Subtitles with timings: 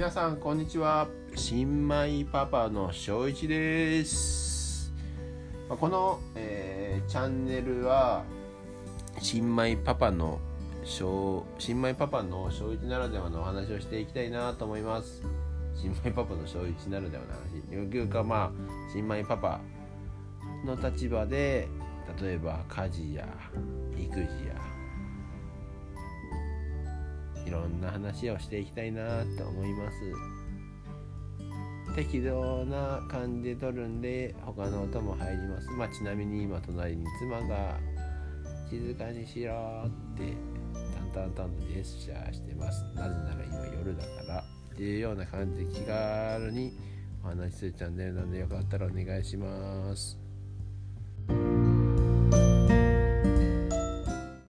[0.00, 1.08] 皆さんこんにちは。
[1.34, 4.90] 新米パパの翔一です。
[5.68, 8.24] まこの、えーチャンネルは
[9.20, 10.40] 新米パパの
[10.84, 15.22] 翔新米パパの翔一ならではのお話をしていきたいなと思います。
[15.74, 18.50] 新米パパの翔一ならではの話よくいうかまあ
[18.90, 19.60] 新米パパ
[20.64, 21.68] の立場で
[22.22, 23.28] 例えば家事や
[23.98, 24.79] 育児や
[27.46, 29.96] いろんな話をしていきたいなと思います。
[31.96, 35.70] 適度な感じで撮るんで他の音も入ります。
[35.70, 37.78] まあちなみに今隣に妻が
[38.70, 40.32] 静かにしろって
[40.72, 42.84] タンタンタンとジェスチャーしてます。
[42.94, 44.44] なぜなら今夜だから。
[44.72, 46.72] っていうような感じで気軽に
[47.22, 50.29] お話しするチャンネルなんでよかったらお願いします。